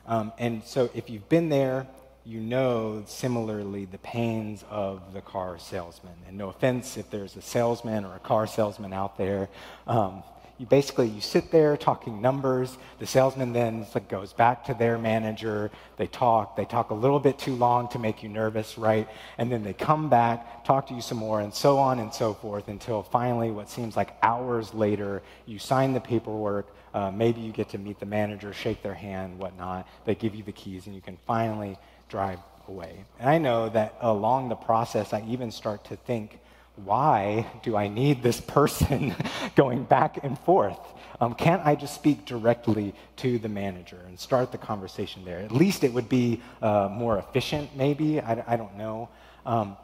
[0.05, 1.87] Um, and so if you've been there,
[2.25, 6.13] you know similarly the pains of the car salesman.
[6.27, 9.49] And no offense if there's a salesman or a car salesman out there.
[9.87, 10.23] Um,
[10.59, 12.77] you basically you sit there talking numbers.
[12.99, 15.71] The salesman then goes back to their manager.
[15.95, 16.57] They talk.
[16.57, 19.07] They talk a little bit too long to make you nervous right?
[19.37, 22.33] And then they come back talk to you some more and so on and so
[22.33, 26.67] forth until finally what seems like hours later you sign the paperwork.
[26.93, 29.87] Uh, maybe you get to meet the manager shake their hand whatnot.
[30.05, 31.77] They give you the keys and you can finally
[32.09, 36.39] drive away and i know that along the process i even start to think
[36.85, 39.15] why do I need this person
[39.55, 40.79] going back and forth?
[41.21, 45.39] Um, can't I just speak directly to the manager and start the conversation there?
[45.39, 48.21] At least it would be uh, more efficient, maybe.
[48.21, 49.09] I, I don't know.
[49.45, 49.75] Um,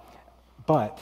[0.65, 0.99] but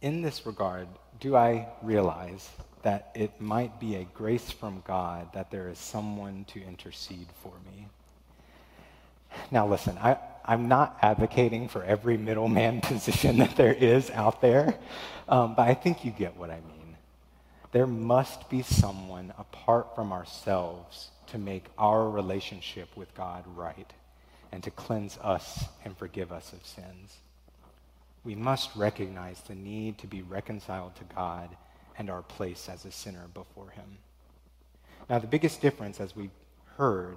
[0.00, 0.88] in this regard,
[1.20, 2.48] do I realize
[2.82, 7.52] that it might be a grace from God that there is someone to intercede for
[7.70, 7.81] me?
[9.50, 14.78] Now, listen, I, I'm not advocating for every middleman position that there is out there,
[15.28, 16.96] um, but I think you get what I mean.
[17.72, 23.90] There must be someone apart from ourselves to make our relationship with God right
[24.52, 27.16] and to cleanse us and forgive us of sins.
[28.24, 31.48] We must recognize the need to be reconciled to God
[31.98, 33.98] and our place as a sinner before Him.
[35.08, 36.30] Now, the biggest difference, as we've
[36.76, 37.16] heard,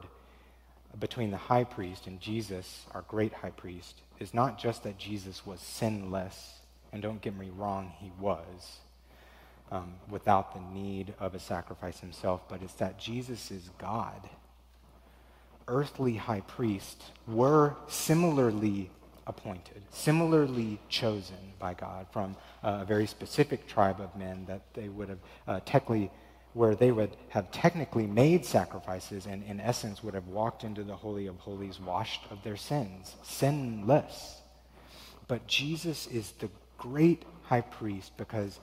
[1.00, 5.46] between the high priest and Jesus, our great high priest, is not just that Jesus
[5.46, 6.60] was sinless,
[6.92, 8.80] and don't get me wrong, he was,
[9.72, 14.30] um, without the need of a sacrifice himself, but it's that Jesus is God.
[15.68, 18.92] Earthly high priests were similarly
[19.28, 25.10] appointed, similarly chosen by God from a very specific tribe of men that they would
[25.10, 26.12] have uh, technically
[26.56, 30.96] where they would have technically made sacrifices and, in essence, would have walked into the
[30.96, 34.38] Holy of Holies washed of their sins, sinless.
[35.28, 38.62] But Jesus is the great high priest because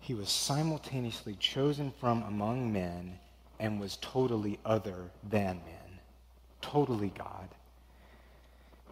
[0.00, 3.20] he was simultaneously chosen from among men
[3.60, 6.00] and was totally other than men,
[6.60, 7.48] totally God.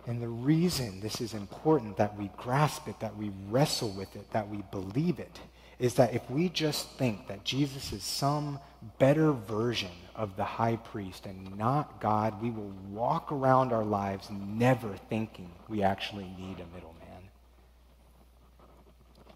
[0.06, 4.30] And the reason this is important that we grasp it, that we wrestle with it,
[4.30, 5.40] that we believe it,
[5.80, 8.60] is that if we just think that Jesus is some
[8.98, 14.28] better version of the high priest and not God, we will walk around our lives
[14.30, 16.96] never thinking we actually need a middleman.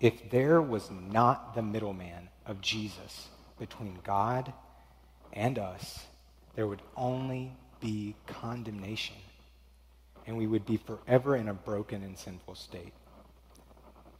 [0.00, 3.28] If there was not the middleman of Jesus
[3.58, 4.52] between God
[5.32, 6.04] and us,
[6.56, 9.16] there would only be condemnation,
[10.26, 12.92] and we would be forever in a broken and sinful state.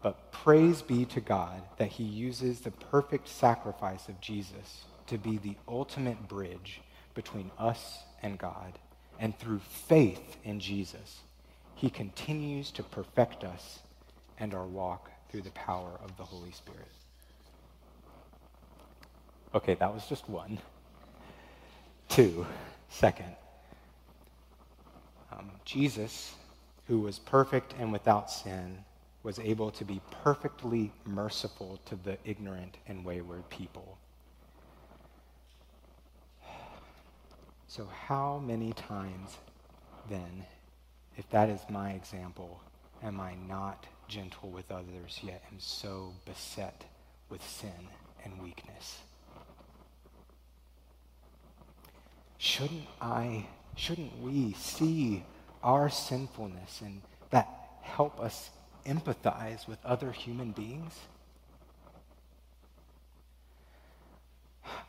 [0.04, 5.38] But praise be to God that he uses the perfect sacrifice of Jesus to be
[5.38, 6.82] the ultimate bridge
[7.14, 8.78] between us and God.
[9.18, 11.20] And through faith in Jesus,
[11.74, 13.78] he continues to perfect us
[14.38, 16.92] and our walk through the power of the Holy Spirit.
[19.54, 20.58] Okay, that was just one.
[22.10, 22.44] Two,
[22.90, 23.34] second,
[25.32, 26.34] um, Jesus,
[26.88, 28.84] who was perfect and without sin,
[29.24, 33.98] was able to be perfectly merciful to the ignorant and wayward people.
[37.66, 39.38] So, how many times
[40.08, 40.44] then,
[41.16, 42.60] if that is my example,
[43.02, 46.84] am I not gentle with others, yet am so beset
[47.30, 47.88] with sin
[48.24, 48.98] and weakness?
[52.36, 55.24] Shouldn't I, shouldn't we see
[55.62, 57.00] our sinfulness and
[57.30, 57.48] that
[57.80, 58.50] help us
[58.84, 60.94] empathize with other human beings?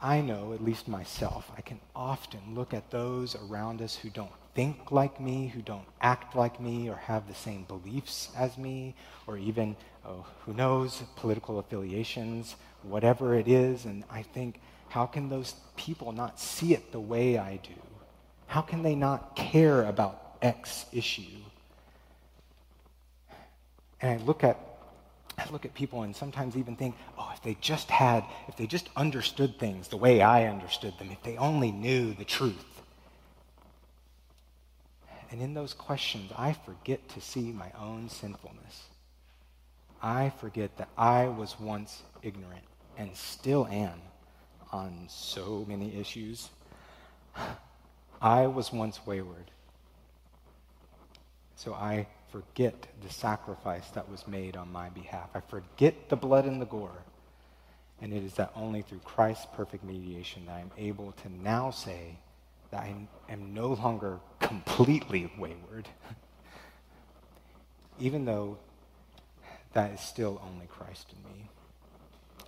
[0.01, 4.31] I know, at least myself, I can often look at those around us who don't
[4.53, 8.95] think like me, who don't act like me, or have the same beliefs as me,
[9.27, 9.75] or even,
[10.05, 16.11] oh, who knows, political affiliations, whatever it is, and I think, how can those people
[16.11, 17.81] not see it the way I do?
[18.47, 21.41] How can they not care about X issue?
[24.01, 24.59] And I look at
[25.37, 28.67] I look at people and sometimes even think, oh, if they just had, if they
[28.67, 32.75] just understood things the way I understood them, if they only knew the truth.
[35.29, 38.83] And in those questions, I forget to see my own sinfulness.
[40.01, 42.63] I forget that I was once ignorant
[42.97, 43.99] and still am
[44.71, 46.49] on so many issues.
[48.21, 49.51] I was once wayward.
[51.55, 55.29] So I forget the sacrifice that was made on my behalf.
[55.33, 57.03] I forget the blood and the gore.
[58.01, 62.17] And it is that only through Christ's perfect mediation that I'm able to now say
[62.71, 62.93] that I
[63.29, 65.88] am no longer completely wayward,
[67.99, 68.57] even though
[69.71, 71.49] that is still only Christ in me.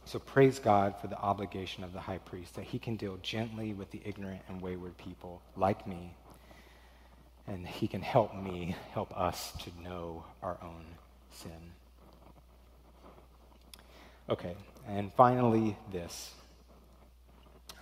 [0.04, 3.72] So praise God for the obligation of the high priest that he can deal gently
[3.72, 6.14] with the ignorant and wayward people like me,
[7.48, 10.86] and he can help me, help us to know our own
[11.32, 11.52] sin.
[14.30, 14.56] Okay,
[14.88, 16.32] and finally, this.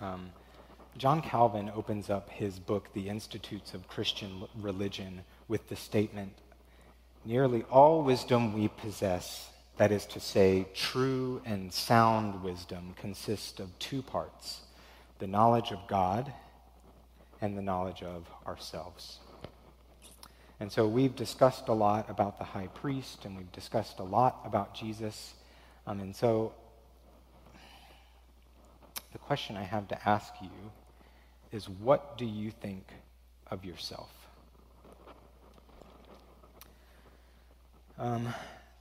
[0.00, 0.30] Um,
[0.96, 6.32] John Calvin opens up his book, The Institutes of Christian Religion, with the statement
[7.24, 13.76] Nearly all wisdom we possess that is to say, true and sound wisdom consists of
[13.78, 14.60] two parts
[15.18, 16.32] the knowledge of God
[17.40, 19.18] and the knowledge of ourselves.
[20.58, 24.40] And so we've discussed a lot about the high priest and we've discussed a lot
[24.44, 25.34] about Jesus.
[25.86, 26.54] Um, and so
[29.12, 30.50] the question I have to ask you
[31.52, 32.86] is what do you think
[33.50, 34.10] of yourself?
[37.98, 38.28] Um,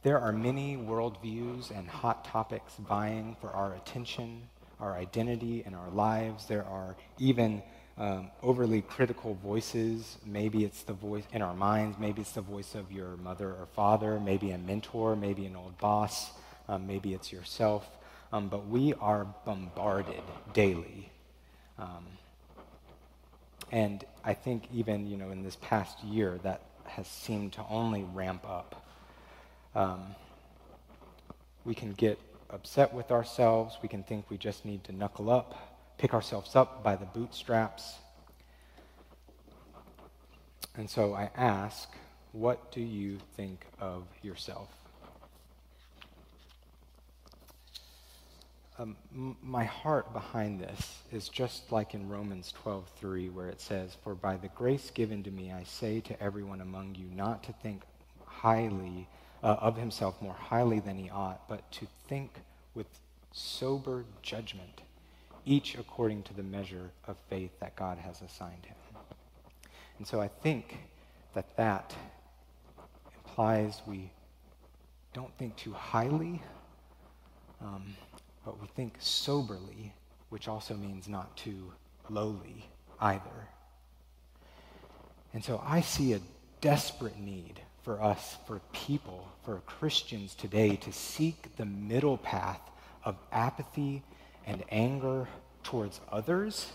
[0.03, 4.43] there are many worldviews and hot topics vying for our attention,
[4.79, 6.45] our identity, and our lives.
[6.45, 7.63] There are even
[7.97, 10.17] um, overly critical voices.
[10.25, 13.67] Maybe it's the voice in our minds, maybe it's the voice of your mother or
[13.75, 16.31] father, maybe a mentor, maybe an old boss,
[16.67, 17.87] um, maybe it's yourself.
[18.33, 20.21] Um, but we are bombarded
[20.53, 21.09] daily.
[21.77, 22.05] Um,
[23.71, 28.03] and I think even you know in this past year that has seemed to only
[28.03, 28.85] ramp up.
[29.73, 30.15] Um,
[31.65, 32.19] we can get
[32.49, 33.77] upset with ourselves.
[33.81, 37.95] We can think we just need to knuckle up, pick ourselves up by the bootstraps.
[40.77, 41.89] And so I ask,
[42.31, 44.69] what do you think of yourself?
[48.77, 48.97] Um,
[49.41, 54.35] my heart behind this is just like in Romans 12:3 where it says for by
[54.35, 57.83] the grace given to me I say to everyone among you not to think
[58.25, 59.07] highly
[59.41, 62.41] uh, of himself more highly than he ought, but to think
[62.73, 62.87] with
[63.31, 64.81] sober judgment,
[65.45, 68.75] each according to the measure of faith that God has assigned him.
[69.97, 70.77] And so I think
[71.33, 71.93] that that
[73.17, 74.09] implies we
[75.13, 76.41] don't think too highly,
[77.61, 77.95] um,
[78.43, 79.93] but we think soberly,
[80.29, 81.71] which also means not too
[82.09, 82.69] lowly
[82.99, 83.49] either.
[85.33, 86.21] And so I see a
[86.61, 92.61] desperate need for us, for people, for Christians today to seek the middle path
[93.03, 94.01] of apathy
[94.45, 95.27] and anger
[95.63, 96.71] towards others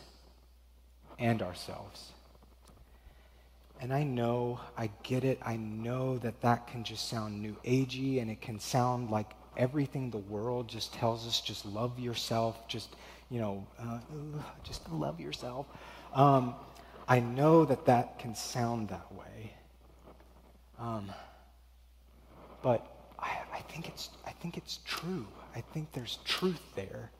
[1.18, 2.12] and ourselves.
[3.80, 8.20] And I know, I get it, I know that that can just sound new agey
[8.20, 12.94] and it can sound like everything the world just tells us just love yourself, just,
[13.30, 13.98] you know, uh,
[14.64, 15.66] just love yourself.
[16.12, 16.54] Um,
[17.08, 19.54] I know that that can sound that way.
[20.78, 21.10] Um,
[22.62, 22.86] but
[23.18, 25.26] I, I, think it's, I think it's true.
[25.54, 27.10] I think there's truth there.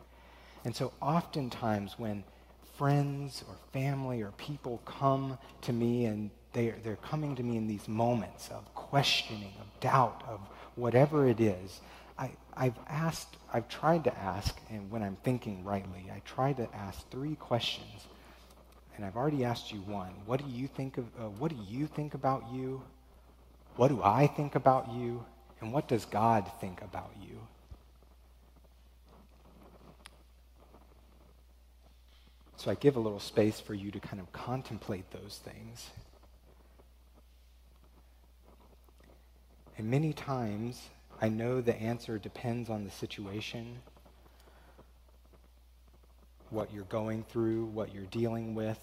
[0.65, 2.25] And so oftentimes when
[2.77, 7.69] friends or family or people come to me and they're, they're coming to me in
[7.69, 10.41] these moments of questioning, of doubt, of
[10.77, 11.81] whatever it is,
[12.19, 16.69] I, I've asked, I've tried to ask, and when I'm thinking rightly, I try to
[16.75, 18.07] ask three questions.
[18.97, 20.13] And I've already asked you one.
[20.27, 22.83] What do you think of, uh, what do you think about you?
[23.77, 25.25] What do I think about you?
[25.61, 27.39] And what does God think about you?
[32.61, 35.89] So I give a little space for you to kind of contemplate those things.
[39.79, 40.79] And many times,
[41.23, 43.79] I know the answer depends on the situation,
[46.51, 48.79] what you're going through, what you're dealing with,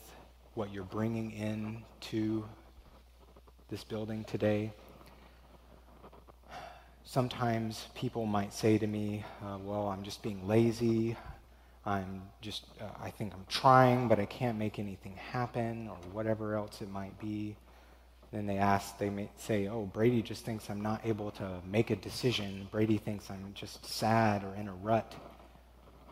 [0.55, 2.45] what you're bringing in to
[3.69, 4.73] this building today.
[7.03, 11.15] Sometimes people might say to me, uh, well, I'm just being lazy.
[11.87, 16.55] I'm just, uh, I think I'm trying, but I can't make anything happen, or whatever
[16.55, 17.55] else it might be.
[18.33, 21.89] Then they ask, they may say, oh, Brady just thinks I'm not able to make
[21.89, 22.67] a decision.
[22.71, 25.15] Brady thinks I'm just sad or in a rut.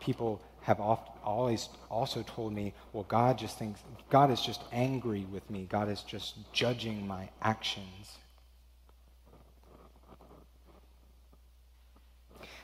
[0.00, 5.26] People have oft, always also told me, well, God just thinks, God is just angry
[5.30, 5.66] with me.
[5.68, 8.16] God is just judging my actions.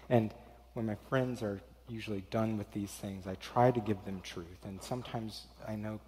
[0.09, 0.33] And
[0.73, 4.65] when my friends are usually done with these things, I try to give them truth.
[4.65, 6.01] And sometimes I know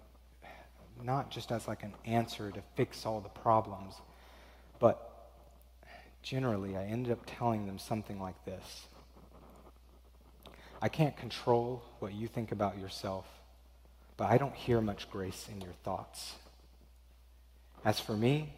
[1.03, 3.95] not just as like an answer to fix all the problems,
[4.79, 5.29] but
[6.23, 8.87] generally I ended up telling them something like this
[10.81, 13.25] I can't control what you think about yourself,
[14.17, 16.35] but I don't hear much grace in your thoughts.
[17.83, 18.53] As for me,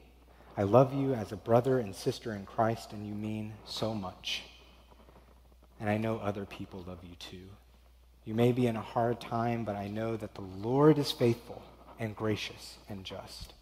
[0.57, 4.43] I love you as a brother and sister in Christ, and you mean so much.
[5.79, 7.47] And I know other people love you too.
[8.25, 11.61] You may be in a hard time, but I know that the Lord is faithful
[11.99, 13.53] and gracious and just.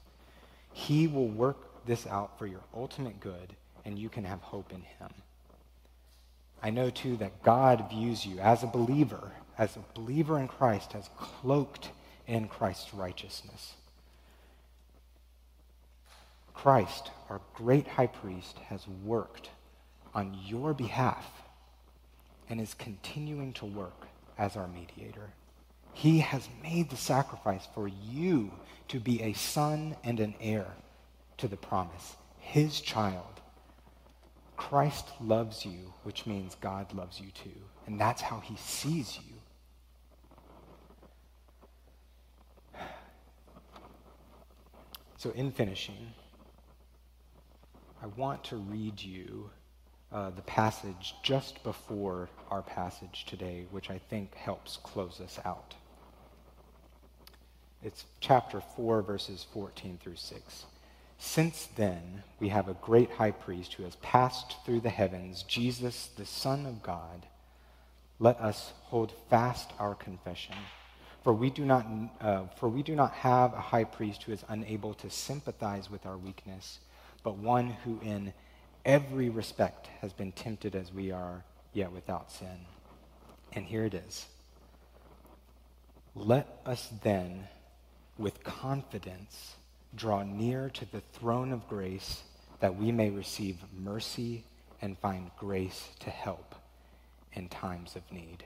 [0.74, 3.56] He will work this out for your ultimate good,
[3.86, 5.10] and you can have hope in Him.
[6.64, 10.96] I know too that God views you as a believer, as a believer in Christ,
[10.96, 11.90] as cloaked
[12.28, 13.76] in Christ's righteousness.
[16.56, 19.52] Christ, our great high priest, has worked
[20.16, 21.30] on your behalf
[22.50, 25.30] and is continuing to work as our mediator.
[25.94, 28.52] He has made the sacrifice for you
[28.90, 30.68] to be a son and an heir
[31.38, 33.42] to the promise, his child.
[34.58, 37.62] Christ loves you, which means God loves you too.
[37.88, 39.36] And that's how he sees you.
[45.18, 46.14] So, in finishing,
[48.02, 49.50] I want to read you
[50.16, 55.76] uh, the passage just before our passage today, which I think helps close us out.
[57.84, 60.66] It's chapter 4, verses 14 through 6.
[61.18, 66.08] Since then, we have a great high priest who has passed through the heavens, Jesus,
[66.16, 67.26] the Son of God.
[68.18, 70.56] Let us hold fast our confession.
[71.26, 71.86] For we, do not,
[72.22, 76.06] uh, for we do not have a high priest who is unable to sympathize with
[76.06, 76.80] our weakness,
[77.22, 78.32] but one who in
[78.86, 82.66] every respect has been tempted as we are, yet without sin.
[83.54, 84.28] And here it is.
[86.14, 87.48] Let us then,
[88.18, 89.56] with confidence,
[89.96, 92.22] draw near to the throne of grace
[92.60, 94.44] that we may receive mercy
[94.82, 96.56] and find grace to help
[97.34, 98.46] in times of need.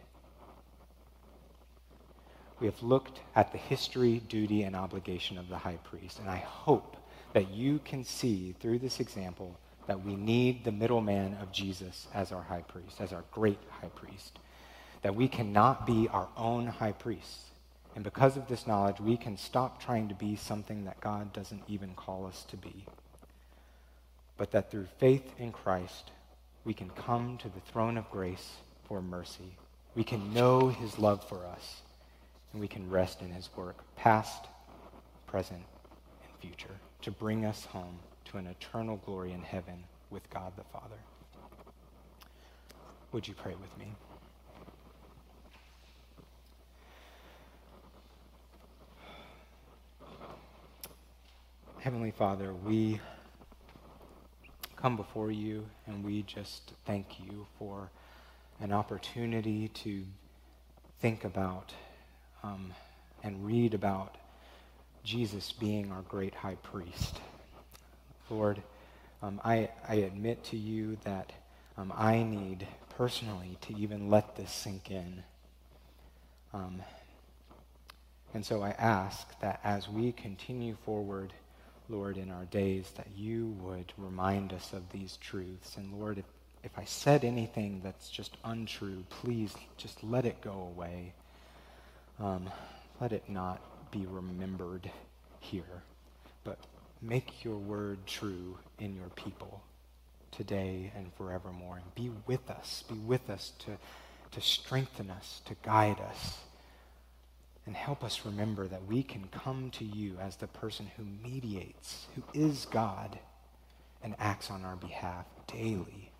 [2.59, 6.37] We have looked at the history, duty, and obligation of the high priest, and I
[6.37, 6.97] hope
[7.33, 9.57] that you can see through this example
[9.89, 13.89] that we need the middleman of Jesus as our high priest, as our great high
[13.89, 14.39] priest,
[15.01, 17.49] that we cannot be our own high priests
[17.95, 21.63] and because of this knowledge, we can stop trying to be something that God doesn't
[21.67, 22.85] even call us to be.
[24.37, 26.11] But that through faith in Christ,
[26.63, 29.57] we can come to the throne of grace for mercy.
[29.95, 31.81] We can know his love for us,
[32.53, 34.45] and we can rest in his work, past,
[35.27, 35.63] present,
[36.23, 37.99] and future, to bring us home
[38.29, 40.95] to an eternal glory in heaven with God the Father.
[43.11, 43.93] Would you pray with me?
[51.79, 52.99] Heavenly Father, we
[54.75, 57.89] come before you and we just thank you for
[58.59, 60.03] an opportunity to
[60.99, 61.73] think about
[62.43, 62.73] um,
[63.23, 64.17] and read about
[65.03, 67.21] Jesus being our great high priest.
[68.29, 68.61] Lord,
[69.21, 71.31] um, I, I admit to you that
[71.77, 72.67] um, I need
[72.97, 75.23] personally to even let this sink in.
[76.53, 76.81] Um,
[78.33, 81.33] and so I ask that as we continue forward,
[81.89, 85.77] Lord, in our days, that you would remind us of these truths.
[85.77, 86.25] And Lord, if,
[86.63, 91.13] if I said anything that's just untrue, please just let it go away.
[92.19, 92.49] Um,
[93.01, 93.61] let it not
[93.91, 94.91] be remembered
[95.39, 95.83] here,
[96.43, 96.59] but
[97.01, 99.61] make your word true in your people
[100.31, 101.77] today and forevermore.
[101.77, 102.83] And be with us.
[102.87, 103.77] Be with us to,
[104.31, 106.39] to strengthen us, to guide us
[107.69, 112.07] and help us remember that we can come to you as the person who mediates,
[112.15, 113.19] who is God,
[114.01, 116.11] and acts on our behalf daily.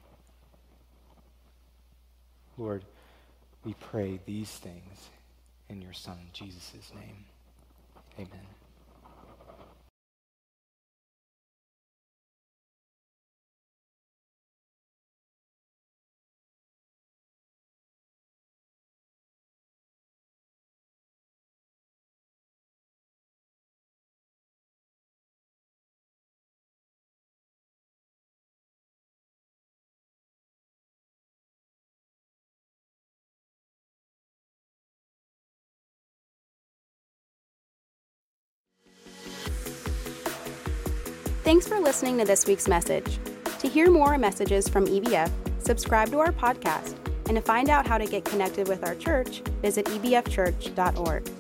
[2.56, 2.86] Lord,
[3.64, 5.10] we pray these things
[5.70, 7.26] in your Son, Jesus' name.
[8.20, 8.59] Amen.
[41.50, 43.18] Thanks for listening to this week's message.
[43.58, 46.96] To hear more messages from EBF, subscribe to our podcast,
[47.26, 51.39] and to find out how to get connected with our church, visit ebfchurch.org.